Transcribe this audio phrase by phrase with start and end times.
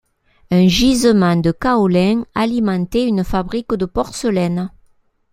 [0.49, 4.71] Un gisement de kaolin alimentait une fabrique de porcelaine.